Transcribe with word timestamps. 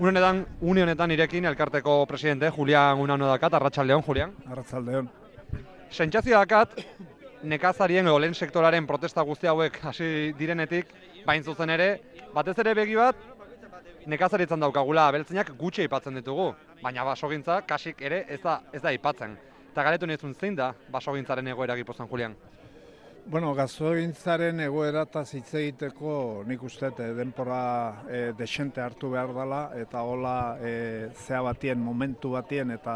Unenetan, 0.00 0.46
une 0.62 0.80
honetan 0.80 1.10
irekin 1.12 1.44
elkarteko 1.44 2.06
presidente 2.08 2.48
Julian 2.56 2.98
Unano 2.98 3.26
dakat, 3.28 3.52
Arratsaldeon 3.52 4.02
Julian. 4.02 4.30
Arratsaldeon. 4.48 5.10
Sentsazio 5.92 6.38
dakat 6.38 6.72
nekazarien 7.42 8.08
edo 8.08 8.14
lehen 8.18 8.32
sektoraren 8.34 8.86
protesta 8.88 9.20
guzti 9.28 9.50
hauek 9.50 9.76
hasi 9.84 10.32
direnetik, 10.38 10.88
bain 11.26 11.44
zuzen 11.44 11.74
ere, 11.76 11.90
batez 12.32 12.56
ere 12.64 12.72
begi 12.78 12.96
bat 12.96 13.20
nekazaritzan 14.08 14.64
daukagula 14.64 15.04
abeltzainak 15.12 15.52
gutxi 15.60 15.84
aipatzen 15.84 16.16
ditugu, 16.16 16.54
baina 16.80 17.04
basogintza 17.04 17.60
kasik 17.68 18.00
ere 18.00 18.24
ez 18.28 18.40
da 18.40 18.62
ez 18.72 18.80
da 18.80 18.88
aipatzen. 18.94 19.36
Eta 19.68 19.84
galetu 19.84 20.08
nizun 20.08 20.32
zein 20.32 20.56
da 20.56 20.72
basogintzaren 20.88 21.52
egoera 21.52 21.76
gipuzan, 21.76 22.08
Julian? 22.08 22.38
Bueno, 23.26 23.52
gazogintzaren 23.54 24.60
egoera 24.64 25.02
eta 25.04 25.20
hitz 25.36 25.52
egiteko 25.60 26.42
nik 26.48 26.62
uste 26.64 26.88
eh, 26.88 27.10
denpora 27.14 27.60
e, 28.08 28.20
desente 28.38 28.80
hartu 28.80 29.10
behar 29.12 29.34
dela 29.36 29.60
eta 29.76 30.02
hola 30.02 30.56
e, 30.60 31.10
zea 31.26 31.42
batien, 31.44 31.78
momentu 31.78 32.32
batien 32.32 32.70
eta 32.70 32.94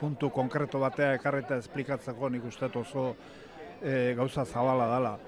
puntu 0.00 0.30
konkreto 0.30 0.78
batea 0.80 1.14
ekarreta 1.18 1.58
esplikatzeko 1.58 2.30
nik 2.30 2.46
uste 2.48 2.70
oso 2.78 3.14
e, 3.82 4.14
gauza 4.16 4.44
zabala 4.44 4.88
dela. 4.94 5.18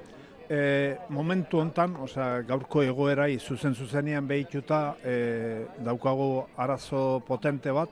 E, 0.48 0.96
momentu 1.08 1.58
hontan, 1.58 1.96
osea, 2.06 2.42
gaurko 2.46 2.82
egoerai 2.86 3.38
zuzen 3.38 3.74
zuzenean 3.74 4.28
behituta 4.28 4.96
e, 5.04 5.66
daukagu 5.84 6.46
arazo 6.56 7.20
potente 7.26 7.72
bat, 7.74 7.90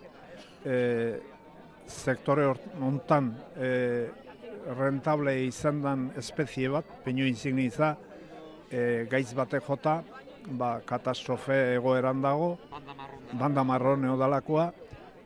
e, 0.65 1.21
sektore 1.87 2.47
hontan 2.81 3.35
e, 3.59 4.24
rentable 4.79 5.35
izan 5.47 5.83
den 5.83 6.11
espezie 6.19 6.69
bat, 6.73 6.89
peinu 7.05 7.27
insigniza, 7.29 7.95
e, 8.71 9.07
gaiz 9.11 9.33
bate 9.37 9.61
jota, 9.61 10.01
ba, 10.59 10.79
katastrofe 10.87 11.77
egoeran 11.77 12.23
dago, 12.23 12.57
banda 13.33 13.65
marron 13.65 14.05
eodalakoa, 14.05 14.71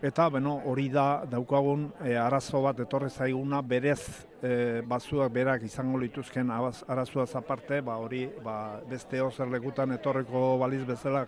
eta 0.03 0.29
beno, 0.31 0.61
hori 0.71 0.87
da 0.95 1.25
daukagun 1.27 1.89
e, 2.05 2.15
arazo 2.17 2.63
bat 2.63 2.79
etorri 2.85 3.11
zaiguna 3.11 3.63
berez 3.63 4.03
e, 4.43 4.81
bazuak 4.87 5.33
berak 5.35 5.65
izango 5.67 5.99
lituzken 5.99 6.51
arazoa 6.51 7.27
aparte, 7.35 7.81
ba, 7.83 7.97
hori 7.99 8.29
ba, 8.45 8.81
beste 8.89 9.21
ozer 9.23 9.49
lekutan 9.51 9.93
etorreko 9.99 10.57
baliz 10.59 10.85
bezala 10.87 11.27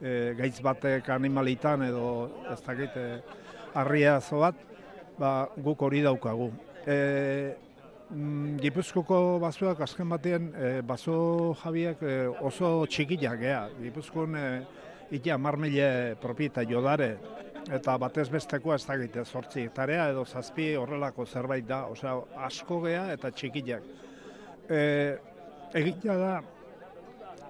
e, 0.00 0.34
gaiz 0.36 0.60
batek 0.60 1.08
animalitan 1.08 1.86
edo 1.88 2.30
ez 2.52 2.60
dakit 2.66 2.96
e, 2.96 3.06
arria 3.74 4.20
bat, 4.30 4.54
ba, 5.18 5.48
guk 5.56 5.82
hori 5.82 6.02
daukagu. 6.02 6.50
E, 6.86 7.56
mm, 8.10 8.56
Gipuzkoko 8.62 9.38
bazuak 9.42 9.80
azken 9.84 10.08
batean 10.08 10.50
e, 10.54 10.70
baso 10.86 11.54
jabiak 11.62 12.02
e, 12.02 12.16
oso 12.40 12.86
txikiak 12.86 13.40
gea. 13.40 13.64
Gipuzkoan 13.82 14.36
e, 14.36 14.46
ikia 15.18 15.38
marmile 15.38 16.16
propieta 16.22 16.64
jodare 16.64 17.16
eta 17.68 17.96
batez 18.00 18.28
bestekoa 18.32 18.76
ez 18.78 18.84
dakite 18.86 19.24
sortzi 19.24 19.66
tarea 19.74 20.08
edo 20.10 20.24
zazpi 20.24 20.72
horrelako 20.78 21.26
zerbait 21.26 21.66
da, 21.66 21.84
osea 21.92 22.16
asko 22.46 22.80
gea 22.86 23.10
eta 23.12 23.30
txikiak. 23.30 23.84
E, 24.70 24.80
egitea 25.76 26.16
da 26.16 26.32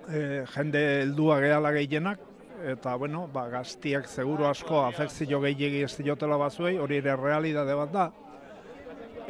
e, 0.09 0.45
jende 0.55 0.83
heldua 1.03 1.39
gehala 1.41 1.73
gehienak, 1.77 2.27
eta 2.73 2.95
bueno, 3.01 3.27
ba, 3.33 3.47
gaztiak 3.53 4.09
seguru 4.09 4.47
asko 4.49 4.83
afekzio 4.85 5.41
gehiagi 5.41 5.85
ez 5.87 5.95
diotela 6.01 6.37
bazuei, 6.41 6.77
hori 6.79 7.01
ere 7.01 7.17
realidade 7.17 7.77
bat 7.77 7.95
da. 7.95 8.11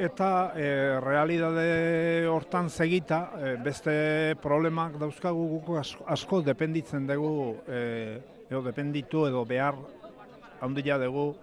Eta 0.01 0.55
e, 0.57 0.97
realidade 1.05 2.25
hortan 2.25 2.71
segita, 2.73 3.19
e, 3.37 3.51
beste 3.61 3.93
problemak 4.41 4.95
dauzkagu 4.97 5.43
guk 5.51 5.75
asko, 5.77 6.07
asko 6.09 6.39
dependitzen 6.41 7.05
dugu, 7.05 7.59
e, 7.69 8.17
edo 8.49 8.63
dependitu 8.65 9.27
edo 9.29 9.43
behar 9.45 9.77
handia 10.65 10.97
dugu 11.03 11.35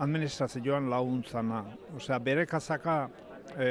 administrazioan 0.00 0.88
laguntzana. 0.88 1.60
Osea, 1.98 2.16
bere 2.24 2.46
kazaka 2.48 2.96
e, 3.52 3.68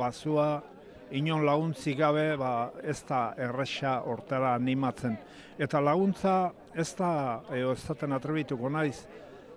bazua 0.00 0.62
inon 1.12 1.44
laguntzik 1.44 2.00
gabe 2.00 2.30
ba, 2.40 2.70
ez 2.80 3.02
da 3.04 3.34
erresa 3.36 3.98
hortara 4.08 4.54
animatzen. 4.56 5.18
Eta 5.60 5.84
laguntza 5.84 6.54
ez 6.72 6.88
da, 6.96 7.42
eo 7.52 7.76
ez 7.76 7.82
daten 7.84 8.16
atrebituko 8.16 8.72
naiz, 8.72 9.02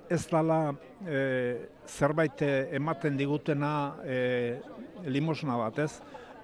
ez 0.10 0.26
dala 0.30 0.76
e, 1.06 1.68
zerbait 1.88 2.42
ematen 2.76 3.18
digutena 3.18 3.72
e, 4.06 4.62
limosna 5.06 5.58
bat, 5.58 5.80
ez? 5.80 5.92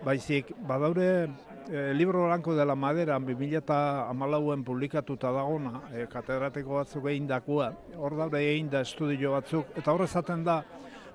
Baizik, 0.05 0.51
badaure 0.67 1.29
e, 1.69 1.93
libro 1.93 2.25
blanco 2.25 2.55
de 2.55 2.65
la 2.65 2.75
madera 2.75 3.19
2014en 3.19 4.63
publikatuta 4.63 5.31
dagona, 5.31 5.81
e, 5.93 6.07
katedratiko 6.09 6.81
batzuk 6.81 7.07
egin 7.11 7.27
dakua, 7.29 7.71
hor 7.97 8.17
daude 8.17 8.41
egin 8.41 8.69
da 8.69 8.81
estudio 8.81 9.35
batzuk, 9.37 9.75
eta 9.77 9.93
hor 9.93 10.05
esaten 10.07 10.43
da, 10.43 10.61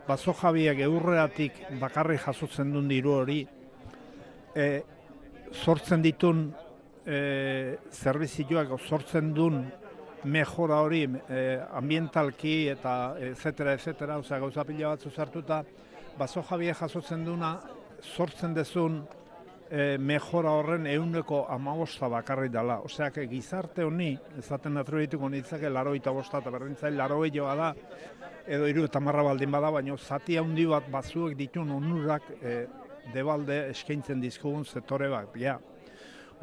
bazo 0.06 0.34
jabiak 0.38 0.78
eurreatik 0.86 1.64
bakarri 1.80 2.18
jasotzen 2.22 2.70
duen 2.72 2.86
diru 2.88 3.16
hori, 3.18 3.40
e, 4.54 4.68
sortzen 5.52 6.02
ditun 6.02 6.46
e, 7.04 7.76
zerbizioak, 7.90 8.70
sortzen 8.86 9.34
duen 9.34 9.64
mejora 10.24 10.80
hori 10.82 11.04
e, 11.28 11.60
ambientalki 11.78 12.68
eta 12.72 13.16
etcétera, 13.20 13.74
etcétera, 13.74 14.18
osea 14.18 14.38
gauza 14.38 14.64
pila 14.64 14.94
batzu 14.94 15.10
zartuta, 15.10 15.62
bazo 16.18 16.42
jabiak 16.42 16.80
jasotzen 16.80 17.24
duna, 17.24 17.52
sortzen 18.02 18.54
dezun 18.54 19.02
e, 19.70 19.96
mejora 19.98 20.50
horren 20.50 20.86
euneko 20.86 21.44
amabosta 21.50 22.08
bakarri 22.08 22.48
dela. 22.48 22.80
Oseak, 22.86 23.20
gizarte 23.30 23.84
honi, 23.84 24.14
ezaten 24.38 24.76
atribituko 24.80 25.28
nintzake, 25.28 25.70
laro 25.70 25.94
eta 25.94 26.14
bosta 26.14 26.40
eta 26.42 26.50
berdintzai, 26.50 26.92
laro 26.94 27.22
da, 27.26 27.74
edo 28.46 28.66
iru 28.66 28.84
eta 28.84 29.00
marra 29.00 29.22
baldin 29.22 29.50
bada, 29.50 29.70
baina 29.70 29.96
zati 29.96 30.36
handi 30.36 30.66
bat 30.66 30.90
bazuek 30.90 31.36
ditun 31.36 31.70
onurak 31.70 32.22
e, 32.42 32.66
debalde 33.12 33.70
eskaintzen 33.70 34.20
dizkugun 34.20 34.64
zetore 34.64 35.08
bat, 35.08 35.34
ja. 35.36 35.58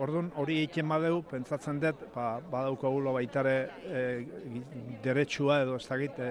Orduan, 0.01 0.31
hori 0.41 0.55
egiten 0.63 0.87
badeu, 0.89 1.19
pentsatzen 1.29 1.77
dut, 1.81 1.99
ba, 2.15 2.39
badaukagulo 2.49 3.11
baitare 3.13 3.53
e, 3.85 3.99
deretsua 5.03 5.59
edo 5.61 5.75
ez 5.77 5.85
dakit 5.85 6.17
e, 6.17 6.29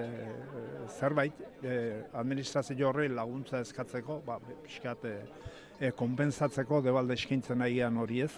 zerbait 0.97 1.39
e, 1.63 1.77
administrazio 2.19 2.89
horri 2.89 3.07
laguntza 3.07 3.61
eskatzeko, 3.63 4.19
ba, 4.27 4.35
pixkat, 4.65 5.07
e, 5.07 5.13
e, 5.79 5.93
konpensatzeko 5.95 6.81
debalde 6.83 7.15
eskintzen 7.15 7.63
nahian 7.63 8.01
hori 8.03 8.19
ez. 8.25 8.33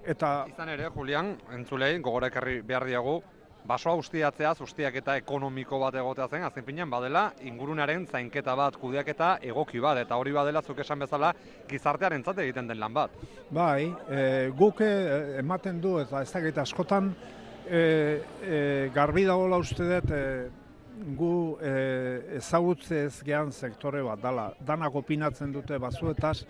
Eta... 0.00 0.46
Izan 0.48 0.72
ere, 0.72 0.88
Julian, 0.94 1.34
entzulei, 1.52 1.92
gogorek 2.00 2.40
behar 2.64 2.88
diagu, 2.88 3.18
basoa 3.66 3.94
ustiatzea, 4.00 4.52
ustiak 4.64 4.96
eta 5.00 5.16
ekonomiko 5.20 5.78
bat 5.82 5.96
egotea 6.00 6.28
zen, 6.28 6.44
azken 6.46 6.64
pinean 6.66 6.90
badela, 6.90 7.30
ingurunaren 7.46 8.06
zainketa 8.06 8.54
bat, 8.58 8.76
kudeaketa 8.80 9.36
egoki 9.42 9.80
bat, 9.80 10.00
eta 10.04 10.16
hori 10.20 10.32
badela 10.32 10.62
zuk 10.62 10.80
esan 10.84 11.04
bezala 11.04 11.32
gizartearen 11.68 12.24
zate 12.24 12.44
egiten 12.46 12.70
den 12.70 12.80
lan 12.80 12.94
bat. 12.94 13.14
Bai, 13.50 13.90
e, 14.08 14.22
guk 14.56 14.80
e, 14.84 14.90
ematen 15.42 15.80
du, 15.80 15.98
eta 16.02 16.22
ez 16.22 16.30
dakit 16.32 16.58
askotan, 16.64 17.12
e, 17.66 17.82
e, 18.42 18.58
garbi 18.94 19.26
dagoela 19.28 19.60
uste 19.60 19.86
dut, 19.86 20.10
e, 20.10 20.24
gu 21.16 21.34
e, 21.64 21.74
ezagutzez 22.40 23.22
gehan 23.24 23.52
sektore 23.52 24.02
bat, 24.04 24.20
dala, 24.20 24.50
danak 24.66 24.96
opinatzen 25.00 25.52
dute 25.52 25.78
bazuetaz, 25.80 26.40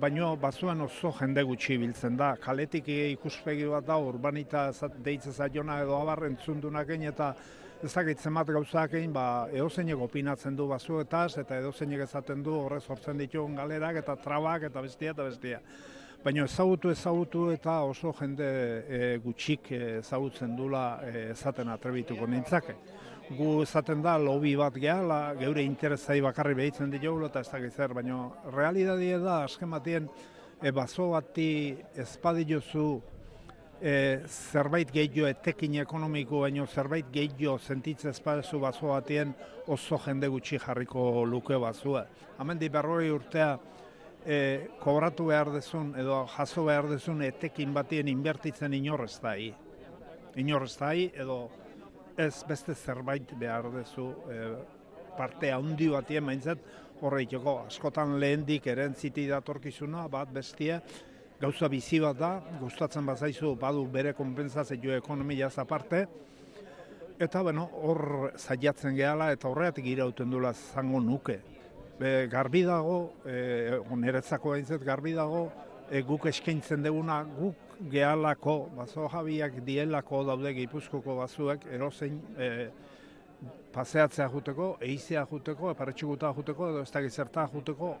baino 0.00 0.36
bazuan 0.36 0.80
oso 0.80 1.12
jende 1.18 1.42
gutxi 1.44 1.76
biltzen 1.78 2.16
da. 2.16 2.34
Kaletik 2.40 2.88
ikuspegi 2.88 3.66
bat 3.68 3.86
da, 3.86 3.98
urbanita 3.98 4.70
deitze 5.04 5.32
zaiona 5.32 5.80
edo 5.82 5.96
abar 5.98 6.24
entzundunak 6.28 6.88
eta 6.88 7.34
ez 7.82 7.92
dakit 7.92 8.18
zenbat 8.18 8.46
gauzak 8.46 8.94
egin, 8.94 9.12
ba, 9.12 9.48
eozeinek 9.52 9.98
opinatzen 9.98 10.56
du 10.56 10.68
bazuetaz 10.68 11.38
eta 11.38 11.58
eozeinek 11.58 12.04
ezaten 12.06 12.42
du 12.42 12.54
horre 12.54 12.80
sortzen 12.80 13.18
ditugun 13.18 13.56
galerak 13.56 13.96
eta 13.96 14.16
trabak 14.16 14.62
eta 14.70 14.80
bestia 14.80 15.10
eta 15.10 15.24
bestia. 15.24 15.60
Baina 16.22 16.44
ezagutu 16.44 16.90
ezagutu 16.90 17.50
eta 17.50 17.80
oso 17.82 18.12
jende 18.20 18.46
e, 18.88 19.18
gutxik 19.24 19.72
ezagutzen 19.72 20.54
dula 20.56 21.00
ezaten 21.34 21.68
atrebituko 21.68 22.26
nintzake 22.26 22.76
gu 23.30 23.62
esaten 23.62 24.02
da 24.02 24.16
lobby 24.18 24.54
bat 24.56 24.74
gehala, 24.74 25.34
geure 25.38 25.62
interesai 25.62 26.20
bakarri 26.20 26.54
behitzen 26.58 26.90
ditugu 26.90 27.26
eta 27.26 27.40
ez 27.40 27.48
da 27.50 27.58
zer, 27.70 27.94
baina 27.94 28.28
realidadie 28.52 29.18
da, 29.18 29.42
asken 29.44 29.70
batien, 29.70 30.08
e, 30.60 30.70
bazo 30.70 31.10
bati 31.10 31.76
ezpadiozu 31.96 33.00
e, 33.80 34.22
zerbait 34.26 34.90
gehiago 34.92 35.28
etekin 35.28 35.78
ekonomiko, 35.82 36.40
baino 36.40 36.66
zerbait 36.66 37.06
gehiago 37.12 37.58
sentitze 37.58 38.10
ezpadezu 38.10 38.60
bazo 38.60 38.92
batien 38.92 39.34
oso 39.66 39.98
jende 39.98 40.28
gutxi 40.28 40.58
jarriko 40.58 41.24
luke 41.24 41.56
bazua. 41.56 42.06
Hemen 42.38 42.58
di 42.58 42.68
berroi 42.68 43.10
urtea, 43.10 43.56
e, 44.26 44.68
kobratu 44.80 45.26
behar 45.30 45.50
dezun 45.54 45.94
edo 45.98 46.24
jaso 46.36 46.64
behar 46.64 46.88
dezun 46.90 47.22
etekin 47.22 47.74
batien 47.74 48.08
inbertitzen 48.08 48.74
inorrez 48.74 49.18
da 49.22 49.34
hi. 49.38 49.52
Inorrez 50.36 50.76
da 50.78 50.92
hi, 50.94 51.10
edo 51.14 51.50
ez 52.16 52.44
beste 52.48 52.74
zerbait 52.74 53.34
behar 53.38 53.70
duzu 53.72 54.08
e, 54.30 54.40
parte 55.16 55.52
handi 55.52 55.88
batien 55.88 56.24
maintzat 56.24 56.58
horreiteko 57.02 57.58
askotan 57.66 58.18
lehendik 58.20 58.66
erentziti 58.66 59.26
datorkizuna 59.28 60.06
bat 60.08 60.32
bestia 60.32 60.80
gauza 61.40 61.68
bizi 61.68 62.00
bat 62.00 62.18
da 62.18 62.32
gustatzen 62.60 63.06
bazaizu 63.06 63.54
badu 63.56 63.86
bere 63.86 64.12
konpentsazio 64.12 64.96
ekonomia 64.96 65.50
aparte 65.56 66.06
Eta 67.22 67.42
bueno, 67.42 67.68
hor 67.86 68.32
zailatzen 68.34 68.96
gehala 68.96 69.28
eta 69.30 69.46
horreatik 69.46 69.84
irauten 69.86 70.30
dula 70.32 70.50
zango 70.52 70.98
nuke. 71.00 71.36
Be, 72.00 72.26
garbi 72.26 72.64
dago, 72.66 73.12
e, 73.28 73.78
niretzako 73.94 74.56
behintzat 74.56 74.82
garbi 74.82 75.12
dago, 75.14 75.44
e, 75.90 76.00
guk 76.02 76.26
eskaintzen 76.26 76.82
duguna, 76.82 77.20
guk 77.36 77.71
gehalako, 77.90 78.56
bazo 78.76 79.08
jabiak 79.12 79.60
dielako 79.66 80.22
daude 80.28 80.54
gipuzkoko 80.54 81.16
bazuek, 81.18 81.66
erozein 81.72 82.18
e, 82.38 82.48
paseatzea 83.72 84.28
juteko, 84.30 84.76
eizea 84.84 85.24
juteko, 85.30 85.70
eparetxuguta 85.72 86.32
juteko, 86.36 86.68
edo 86.70 86.82
ez 86.82 86.90
da 86.92 87.02
gizerta 87.02 87.46
juteko, 87.52 87.94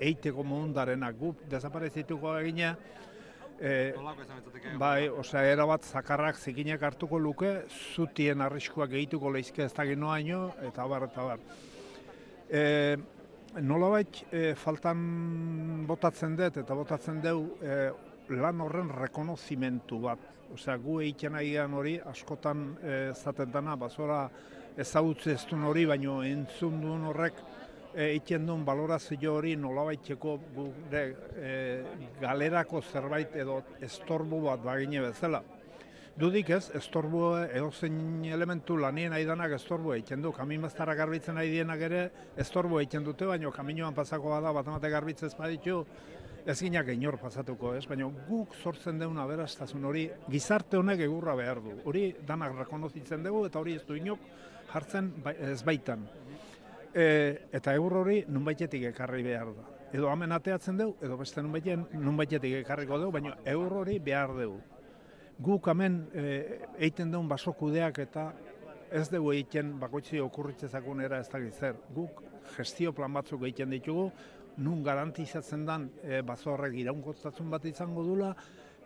eiteko 0.00 0.44
mundarenak 0.46 1.18
guk 1.20 1.44
desaparezituko 1.50 2.38
egina, 2.40 2.74
E, 3.58 3.92
Bai, 4.78 5.08
osea, 5.10 5.40
erabat 5.50 5.82
zakarrak 5.82 6.36
zikinek 6.38 6.82
hartuko 6.86 7.18
luke, 7.18 7.48
zutien 7.96 8.40
arriskuak 8.44 8.92
egituko 8.94 9.32
lehizke 9.34 9.64
ez 9.64 9.72
da 9.74 9.82
noaino, 9.98 10.52
eta 10.62 10.86
bar, 10.86 11.08
eta 11.08 11.24
bar. 11.26 11.40
E, 12.48 12.62
nolabait, 13.58 14.22
e, 14.30 14.54
faltan 14.54 15.02
botatzen 15.88 16.36
dut, 16.38 16.60
eta 16.62 16.76
botatzen 16.78 17.18
deu, 17.24 17.40
e, 17.58 17.90
lan 18.30 18.60
horren 18.60 18.90
rekonozimentu 18.92 20.00
bat. 20.02 20.18
Osea, 20.54 20.76
gu 20.80 21.00
egiten 21.02 21.36
agian 21.36 21.74
hori, 21.76 21.98
askotan 22.00 22.70
e, 22.80 22.94
zaten 23.14 23.52
dana, 23.52 23.76
bazora 23.76 24.22
ezagutze 24.78 25.32
ez 25.32 25.44
hori, 25.52 25.84
baino 25.86 26.22
entzun 26.22 26.80
duen 26.80 27.04
horrek, 27.04 27.42
egiten 27.94 28.46
duen 28.46 28.64
balorazio 28.64 29.34
hori 29.34 29.56
nolabaiteko 29.56 30.38
gure 30.54 31.04
e, 31.36 31.52
galerako 32.20 32.82
zerbait 32.82 33.36
edo 33.36 33.62
estorbu 33.80 34.42
bat 34.46 34.62
bagine 34.62 35.00
bezala. 35.00 35.42
Dudik 36.18 36.48
ez, 36.50 36.64
estorbu 36.74 37.20
edozein 37.54 38.24
elementu 38.26 38.74
lanien 38.82 39.12
aidanak 39.14 39.52
estorbu 39.54 39.92
egiten 39.94 40.24
du. 40.24 40.32
Kamin 40.34 40.64
baztara 40.66 40.96
garbitzen 40.98 41.36
nahi 41.38 41.52
dienak 41.52 41.82
ere 41.86 42.00
estorbu 42.42 42.80
egiten 42.80 43.04
dute, 43.06 43.26
baina 43.28 43.52
kaminoan 43.54 43.94
pasako 43.94 44.32
bada 44.32 44.50
bat 44.56 44.66
emate 44.66 44.88
garbitzez 44.90 45.30
baditu, 45.38 45.76
ez 46.42 46.56
ginak 46.58 46.88
inor 46.90 47.20
pasatuko 47.22 47.70
ez, 47.78 47.84
baina 47.86 48.08
guk 48.26 48.56
sortzen 48.58 48.98
deuna 48.98 49.28
beraztasun 49.30 49.86
hori 49.86 50.08
gizarte 50.32 50.80
honek 50.80 51.04
egurra 51.06 51.36
behar 51.38 51.60
du. 51.62 51.76
Hori 51.86 52.08
danak 52.26 52.56
rekonozitzen 52.64 53.22
dugu 53.22 53.44
eta 53.46 53.62
hori 53.62 53.76
ez 53.78 53.84
du 53.86 53.94
inok 53.94 54.24
jartzen 54.72 55.12
bai, 55.22 55.36
ez 55.52 55.62
baitan. 55.62 56.02
E, 56.94 57.06
eta 57.60 57.76
egur 57.78 57.94
hori 58.00 58.24
nunbaitetik 58.26 58.88
ekarri 58.90 59.22
behar 59.22 59.54
da. 59.54 59.68
Edo 59.94 60.10
hemen 60.10 60.34
ateatzen 60.34 60.82
dugu, 60.82 60.98
edo 60.98 61.20
beste 61.22 61.46
nunbaitetik 61.46 62.58
ekarriko 62.64 62.98
dugu, 63.04 63.14
baina 63.20 63.36
egur 63.54 63.78
hori 63.84 64.00
behar 64.02 64.34
dugu. 64.34 64.58
Guk 65.38 65.68
hemen 65.70 66.00
e, 66.18 66.22
eiten 66.82 67.12
duen 67.12 67.28
basokudeak 67.30 68.00
eta 68.02 68.24
ez 68.90 69.04
dugu 69.12 69.30
egiten 69.36 69.76
bakoitzi 69.78 70.18
okurritzezakun 70.18 71.04
era 71.04 71.20
ez 71.22 71.28
da 71.30 71.38
zer. 71.52 71.76
Guk 71.94 72.24
gestio 72.56 72.92
plan 72.92 73.12
batzuk 73.14 73.44
egiten 73.46 73.70
ditugu, 73.70 74.08
nun 74.56 74.82
garantizatzen 74.82 75.64
dan 75.64 75.86
e, 76.02 76.22
baso 76.22 76.50
horrek 76.56 76.74
iraunkotatzen 76.82 77.50
bat 77.50 77.64
izango 77.70 78.02
dula, 78.02 78.32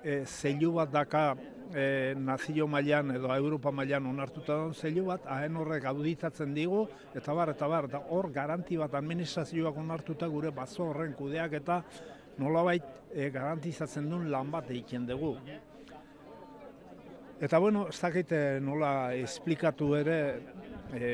e, 0.04 0.26
zeilu 0.26 0.74
bat 0.76 0.92
daka 0.92 1.24
e, 1.72 2.12
nazio 2.20 2.68
mailan 2.68 3.16
edo 3.16 3.32
Europa 3.32 3.72
mailan 3.72 4.12
onartuta 4.12 4.60
daun 4.60 4.74
zeilu 4.74 5.06
bat, 5.08 5.24
haen 5.24 5.56
horrek 5.56 5.88
auditatzen 5.88 6.52
digu, 6.52 6.84
eta 7.14 7.32
bar, 7.32 7.56
eta 7.56 7.68
bar, 7.68 7.88
eta 7.88 8.04
hor 8.10 8.28
garanti 8.30 8.76
bat 8.76 9.00
administrazioak 9.00 9.80
onartuta 9.86 10.28
gure 10.28 10.52
bazo 10.52 10.90
horren 10.90 11.16
kudeak 11.16 11.56
eta 11.62 11.82
nolabait 12.36 12.84
e, 13.08 13.30
garantizatzen 13.30 14.10
duen 14.10 14.28
lan 14.30 14.52
bat 14.52 14.68
egiten 14.68 15.08
dugu. 15.08 15.38
Eta 17.42 17.58
bueno, 17.58 17.88
ez 17.90 17.98
dakite 17.98 18.60
nola 18.62 19.14
esplikatu 19.18 19.88
ere 19.98 20.18
e, 20.94 21.08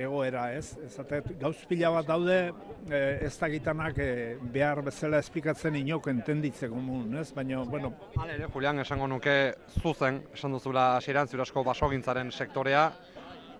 egoera, 0.00 0.46
ez? 0.56 0.78
Ezatet, 0.86 1.34
gauz 1.42 1.58
pila 1.68 1.90
bat 1.92 2.08
daude, 2.08 2.38
e, 2.88 3.00
ez 3.26 3.34
da 3.36 3.50
gitanak 3.52 4.00
e, 4.00 4.38
behar 4.54 4.80
bezala 4.86 5.20
esplikatzen 5.20 5.76
inok 5.76 6.08
entenditzeko 6.14 6.80
mun, 6.80 7.18
ez? 7.20 7.26
Baina, 7.36 7.60
bueno... 7.68 7.92
Hale 8.16 8.38
ere, 8.38 8.48
Julian, 8.54 8.80
esango 8.80 9.10
nuke 9.12 9.36
zuzen, 9.82 10.22
esan 10.32 10.56
duzula 10.56 10.94
asiran 10.96 11.28
zurasko 11.28 11.66
basogintzaren 11.68 12.32
sektorea, 12.32 12.86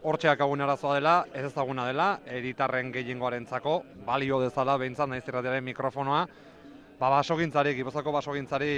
hortxeak 0.00 0.40
agun 0.40 0.64
arazoa 0.64 0.96
dela, 0.96 1.16
ez 1.36 1.44
ezaguna 1.50 1.84
dela, 1.90 2.14
editarren 2.40 2.88
gehiengoaren 2.94 3.44
zako, 3.44 3.82
balio 4.08 4.40
dezala, 4.40 4.80
behintzat 4.80 5.12
nahiz 5.12 5.28
irratiaren 5.28 5.68
mikrofonoa, 5.68 6.24
ba, 7.00 7.08
basogintzari, 7.16 7.72
gipozako 7.78 8.12
basogintzari 8.12 8.72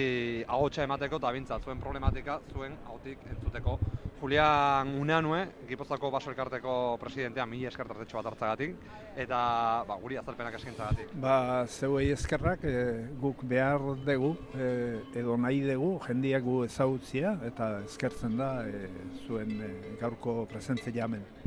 agotxa 0.47 0.87
emateko 0.87 1.19
eta 1.19 1.33
bintzat, 1.35 1.67
zuen 1.67 1.83
problematika, 1.83 2.39
zuen 2.55 2.79
hautik 2.87 3.27
entzuteko. 3.35 3.79
Julian 4.23 4.93
Uneanue, 5.01 5.41
Gipozako 5.67 6.13
Baso 6.15 6.31
Elkarteko 6.31 6.97
presidentea, 7.03 7.43
mi 7.51 7.65
eskertartetxo 7.67 8.21
bat 8.21 8.29
hartzagatik, 8.31 8.77
eta 9.19 9.41
ba, 9.89 9.97
guri 9.99 10.21
azalpenak 10.21 10.55
eskaintzagatik. 10.61 11.11
Ba, 11.25 11.35
zeuei 11.67 12.13
eskerrak, 12.15 12.63
e, 12.63 12.85
guk 13.19 13.43
behar 13.51 13.83
dugu, 14.07 14.37
e, 14.55 14.71
edo 15.19 15.35
nahi 15.35 15.65
dugu, 15.67 15.97
jendiak 16.07 16.47
gu 16.47 16.61
ezagutzia, 16.69 17.35
eta 17.51 17.73
eskertzen 17.89 18.39
da 18.39 18.53
e, 18.63 18.87
zuen 19.27 19.59
gaurko 19.99 20.45
presentzia 20.55 20.95
jamen. 21.03 21.27